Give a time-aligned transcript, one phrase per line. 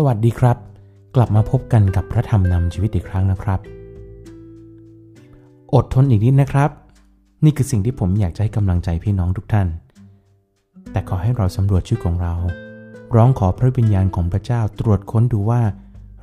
[0.00, 0.56] สวัสดีครับ
[1.16, 3.60] กลับมาพบกันกับพระธรรมนำชีวิตอีกครั้งนะครับ
[5.74, 6.70] อดทนอีกนิดนะครับ
[7.44, 9.68] นี่คือสิ่งที่ผมอยากจะให้กำลังใจพี่น้องทุกท่าน
[10.92, 12.34] แต่ขอให้เราสำรวจชีวิตของเรา
[13.16, 15.62] ร้องขอพระวิญญาณของพระเจ้าตรวจค้นดูว่า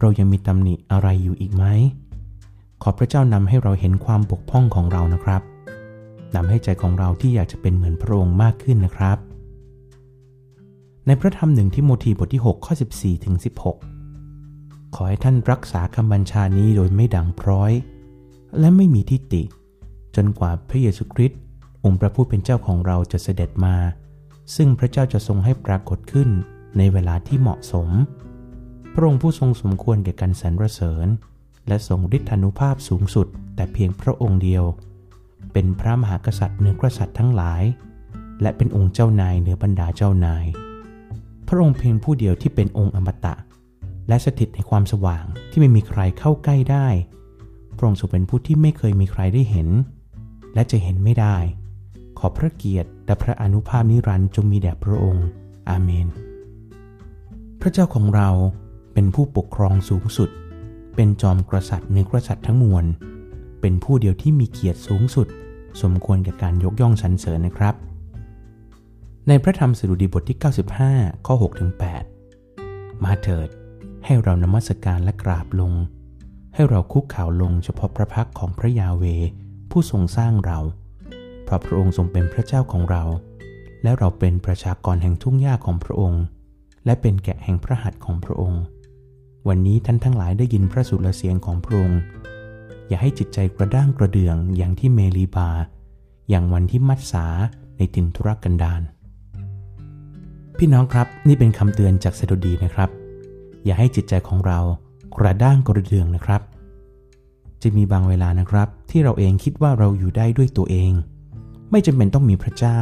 [0.00, 1.64] เรายังมีตำหนิอะไรอยู่อีกไหม
[2.82, 5.42] ขอพระเจ้านำให้เราเห็นความบกพร่องของเรานะครับ
[6.34, 9.18] นำให้ใจของเราที่อยากจะเป็นเหมือนพระองค์มากขึ้นนะครับ
[11.06, 13.34] ในพระธรรมหนึ่งที่โมทีบทที่ 6 ข้อ 14ถึง
[14.14, 17.72] 16 ขอให้ท่านรักษาคำบัญชานี้โดยไม่ดังพร้อย
[18.58, 19.42] และไม่มีทิฏฐิ
[20.16, 21.38] จนกว่าพระเยซูคริสต์
[21.84, 23.76] องค์พระผู้เป็นเจ้าของเราจะเสด็จมา
[24.56, 26.28] ซึ่งพระเจ้าจะทรงให้ปรากฏขึ้น
[26.78, 27.88] ในเวลาที่เหมาะสม
[28.94, 31.08] พระองค์ผู้ทรงสมควรแก่การสรรเสริญ
[31.68, 34.64] และทรงฤทธานุภาพสูงสุด แต่เพียงพระองค์เดียว
[35.52, 37.62] เป็นพระมหากษัตริย์เหนือกษัตริย์ทั้งหลาย
[38.42, 40.46] และเป็นองค์เจ้านายเหนือบรรดาเจ้านาย
[41.48, 43.34] พระองค์เพียงผู้เดียวที่เป็นองค์อมตะ
[44.08, 46.88] และสถิตในความสว่างที่ไม่มีใครเข้าใกล้ได้
[47.76, 49.68] พระองค์ทรงเป็นผู้ที่ไม่เคยมีใครได้เห็น
[50.54, 51.36] และจะเห็นไม่ได้
[52.18, 55.26] ขอพระเกียรติและพระอนุภาพนิรันดร์จงมีแด่พระองค์
[55.68, 56.08] อาเมน
[57.60, 58.28] พระเจ้าของเรา
[58.94, 60.30] เป็นผู้ปกครองสูงสุด
[60.94, 62.84] เป็นจอมกษัตริย์ในกษัตริย์ทั้งมวล
[63.60, 65.26] เป็นผู้เดียวที่มีเกียรติสูงสุด
[65.82, 67.74] สมควรกับการยกย่องสรรเสริญนะครับ
[69.28, 70.38] ในพระธรรมสดุดีบทที่
[70.82, 71.70] 95 ข้อ6ถึง
[72.38, 73.48] 8มาเถิด
[74.04, 75.72] ให้เรานมัสการและกราบลง
[76.54, 79.04] ให้เราคุกข่าวลงเฉพาะพระพักของพระยาเว
[79.70, 80.58] ผู้ทรงสร้างเรา
[81.44, 83.02] เพราะพระองค์ทรงเป็นพระเจ้าของเรา
[83.82, 86.22] และเราเป็นประชากรแห่งทุ่งหญ้าของพระองค์
[86.84, 88.62] และเป็นแกะแห่งพระหัตถ์ของพระองค์
[89.48, 92.00] วันนี้ท่านทั้งหลายได้ยินพระสุรเสียงของพระองค์
[92.88, 95.48] อย่าให้จิตใจกระด้างกระเดื่องอย่างที่เมลีบา
[96.30, 97.26] อย่างวันที่มัดสา
[97.76, 98.82] ในถิ่นทุรกันดาร
[100.58, 102.90] พี่น้องครับนี่เป็นคำเตือนจากสดุดีนะครับ
[103.64, 104.58] อย่าให้จิตใจของเรา
[105.16, 106.40] กระด้างกระเดืองนะครับ
[107.62, 110.92] จะมีบางเวลานะครับ ที่เราเองคิดว่าเราอยู่ได้ด้วยตัวเอง
[111.70, 112.78] ไม่จำเป็นต้องมีพระเจ้า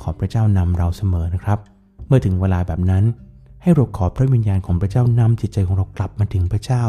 [0.00, 1.58] ขอพระเจ้านำเราเสมอนะครับ
[2.06, 3.04] เมื่อถึงเวลาแบบนั้น
[3.62, 6.82] ให้เราขอพระวิญญาณของพระเจ้านำจิตใจของเรากลับมาถึงพระเจ้า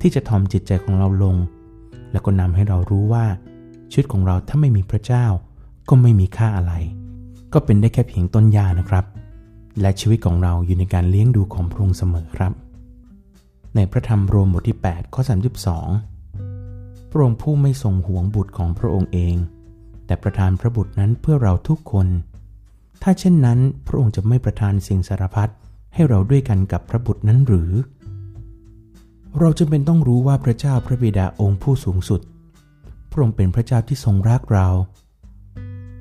[0.00, 1.36] ที่จะทอมจิตใจของเราลง
[2.12, 3.24] แล้วก็นำให้เรารู้ว่า
[3.90, 5.24] ชีวิตของเราถ้าไม่มีพระเจ้า
[5.88, 6.72] ก็ไม่มีค่าอะไร
[7.54, 9.04] ก็เป็นได้แค่เพียงต้นยานะครับ
[9.80, 12.52] และชีวิตของเราอยู่ในการเลี้ยงดูของพระองค์เสมอครับ
[13.74, 15.22] ในพระธรรมโรมบทที่ 8 ข้อ
[15.96, 19.36] 32 พระองค์ผู้ไม่ทรงห่วงบุตรของพระองค์เอง
[20.06, 22.06] แต่ประทานพระบุตรนั้นเพื่อเราทุกคน
[23.02, 25.50] ถ้าเช่นนั้นพระองค์จะไม่ประทานสิ่งสารพัด
[25.94, 27.70] ให้เราด้วยกันกับพระบุตรนั้นหรือ
[29.38, 32.20] เราจำเป็นต้องรู้ว่าพระเจ้าพระบิดาองค์ผู้สูงสุด
[33.10, 34.68] พระองค์เป็นพระเจ้าที่ทรงรักเรา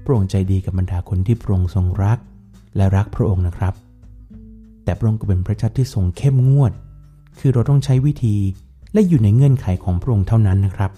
[0.04, 2.20] พระองค์ใจดีกับบรรดาคนที่พระองค์ทรงรัก
[2.76, 3.74] และรักพระองค์นะครับ
[4.84, 6.72] แต่พระองค์ก็เป็นพระเจ้าที่ทรงเข้มงวด
[7.40, 8.36] คือเราต้องใช้วิธี
[8.94, 10.92] และอยู่ในเงื่อนไขของพระองค์เท่านั้นนะครับ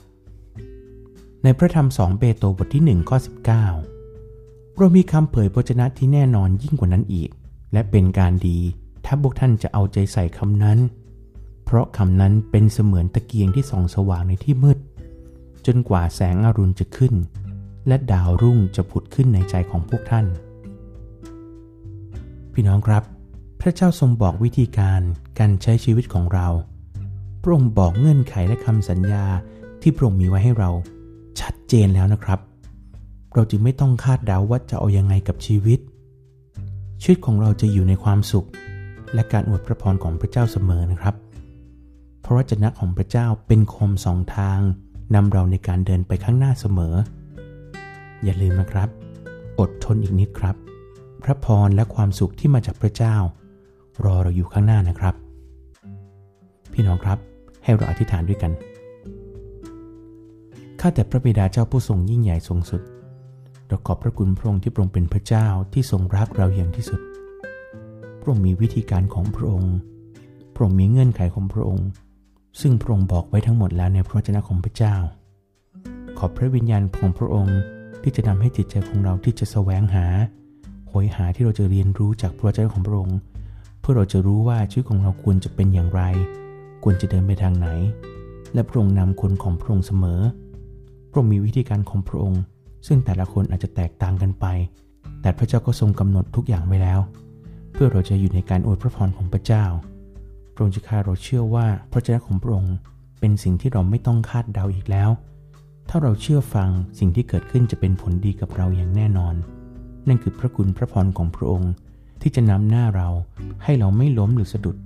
[1.44, 3.18] ในพระธรรมสองเปโตรบทที่1ข้อ
[3.94, 7.30] 19 เรามีคำเผยพระชนะที่แน่นอนยิ่งกว่านั้นอีก
[7.74, 8.58] และเป็นการดี
[9.06, 10.80] ถ้าพวกท่านจะเอาใจใส่คำนั้น
[11.66, 14.78] เพราะคำนั้นเป็นเสมือนตะเกียงที่ส่องสว่างในที่มืด
[15.66, 17.14] จนกว่าแสงอรุณจะขึ้น
[17.88, 20.26] และดาวรุ่งจะผุดขึ้นในใจของพวกท่าน
[22.54, 23.04] พี่น้องครับ
[23.62, 25.02] พระเจ้าทรงบอกวิธีการ
[25.40, 26.48] การใช้ชีวิตของเรา
[27.42, 29.26] พระองค์บอกเงื่อนไขและคำสัญญา
[29.82, 30.70] ที่พระองค์มีไว้ให้เรา
[31.40, 32.40] ชัดเจนแล้วนะครับ
[33.34, 35.80] เราจึงไม่ต้องคาดเดาว่าจะเอายังไงกับชีวิต
[37.02, 38.48] ชีวิตของเราจะอยู่ในความสุข
[39.14, 41.16] และการอวดพระพรของพระเจ้าเสมอนะครับ
[42.22, 44.60] เพราะวจนะของพระเจ้าเป็นคมสองทาง
[45.16, 46.96] นำเราในการเดินไปข้างหน้าเสมอ
[48.26, 48.90] อย่าลืมนะครับ
[49.60, 50.56] อดทนอีกนิดครับ
[51.24, 53.16] พระพรและความสุขที่มาจากพระเจ้า
[54.06, 55.16] รอเราอยู่ข้างหน้านะครับ
[56.74, 57.18] พี่น้องครับ
[57.64, 58.52] ให้เราอธิษฐานด้วยกัน
[60.80, 62.82] ข้าแต่พระบิดาเจ้าผู้ทรงยิ่งใหญ่สูงสุด
[63.68, 67.00] เราขอบพระคุณพระองค์ที่ทรงเป็นพระเจ้าที่ทรงรักเราอย่างที่สุด
[68.20, 69.74] พระองค์มีวิธีการของพระองค์
[70.54, 71.88] พระองค์มีเงื่อนไขของพระองค์
[72.62, 74.96] ซึ่งพระองค์บอกไว้ทั้งหมดแล้วในพระวจนะของพระเจ้า
[76.18, 77.58] ขอบพระวิญญาณของพระองค์
[78.08, 80.06] ที่จะทำให้จิตใจของเราที่จะแสวงหา
[80.92, 83.18] หอยหาที่เราจะเรียนรู้จากพระเจ้าของพระองค์
[83.80, 86.02] เพื่อเราจะรู้ว่าชีวิตของเราควรจะเป็นอย่างไร
[86.84, 87.68] ควรจะเดินไปทางไหน
[88.54, 90.22] และพระองค์นำคนของพระองค์เสมอ
[91.10, 92.42] พระองค์มีวิธีการของพระองค์
[92.88, 94.46] ซึ่งแต่ละคนอาจจะแตกต่างกันไป
[95.22, 97.00] แต่พระเจ้าก็ทรงกำหนดทุกอย่างไว้แล้ว
[97.74, 99.66] เพื่อเราจะอยู่ในการอวยพระพรของพระเจ้า
[100.54, 102.76] พระองค์จะคาเราเชื่อว่าพระเจ้าของพระองค์
[103.20, 105.10] เป็นสิ่งที่เราไม่ต้องคาดเดาอีกแล้ว
[105.90, 109.36] ถ้าเราเชื่อฟังสิ่งที่เกิดขึ้นจะเป็นผลดีกับเราอย่างแน่นอน
[110.08, 111.72] นั่นคือพระคุณพระพรของพระองค์
[112.22, 113.10] ที่จะนำหน้าเรา
[113.64, 114.78] ให้เราไม่ล้มหรือสะดุด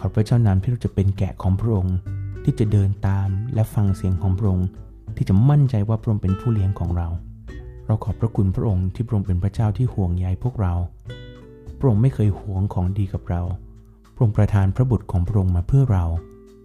[0.00, 1.96] ขอพระเจ้านำที่เราจะเป็นแกะของพระองค์
[2.44, 4.68] ที่จะเดินตามและฟังเสียงของพระองค์
[5.16, 7.08] ที่จะมั่นใจว่าพระองค์เป็นผู้เลี้ยงของเรา
[7.86, 10.74] เราขอบพระคุณพระองค์ที่พระองค์เป็นพระเจ้าที่ห่วงใยพวกเรา
[11.78, 13.42] พระองค์ไม่เคยหวงของดีกับเรา
[14.14, 16.04] พระองค์ประทานพระบุตรของพระองค์มาเพื่อเรา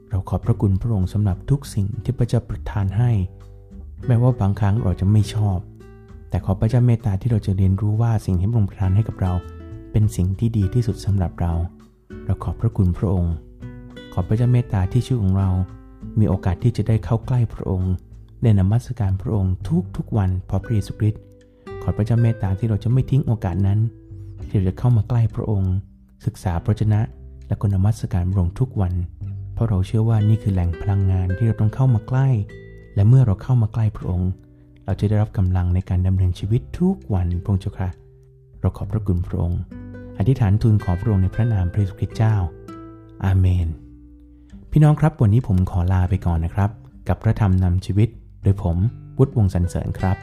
[0.10, 3.12] เราขอบพระคุณพระองค์สำหรับทุกสิ่งที่พระเจ้าประทานให้
[4.08, 5.58] แม้ว่าบางครั้งเราจะไม่ชอบ
[6.30, 9.34] แต่ขอพระเจ้าเมตตาที่เราจะเรียนรู้ว่าสิ่งที่พระองค์ประทานให้กับเรา
[9.92, 11.54] เป็นสิ่งที่ดีที่สุดสำหรับเรา
[12.26, 13.34] เราขอบพระคุณพระองค์
[14.14, 15.50] ขอพระเจ้าเมตตาที่ชื่อของเรา
[16.20, 17.94] มีโอกาสที่จะได้เข้าใกล้พระองค์
[18.42, 21.22] ได้นมัสการพระองค์ทุกทุกวันพราะพระเยซูคริสต์
[21.82, 23.80] ขอพระเจ้าเมตตาที่เราจะไม่ทิ้งโอกาสนั้น
[24.48, 25.74] ที่เราจะเข้ามาใกล้พระองค์
[26.26, 27.02] ศึกษาพระชนะ
[27.48, 28.94] และก็นมัสการพระองค์ทุกวัน
[29.54, 32.28] เพราะเราเชื่อว่านี่คือแหล่งพลังงานที่เราต้องเข้ามาใกล้
[32.96, 34.32] และเมื่อเราเข้ามาใกล้พระองค์
[34.86, 37.90] เราจะได้รับกำลังในการดำเนินชีวิตทุกวันพระองค์เจ้าค่ะ
[38.60, 39.60] เราขอบพระคุณพระองค์
[40.18, 42.36] อธิษฐานทูลขอพระองค์ในพระนามพระเยซูคริสต์เจ้า
[43.26, 43.68] อาเมน
[44.72, 46.70] พี่น้องครับวันนี้ผมขอลาไปก่อนนะครับ
[47.08, 48.10] กับพระธรรมนำชีวิต
[48.44, 48.78] โดยผม
[49.18, 50.18] วุฒิวงศ์สันเสริญครับ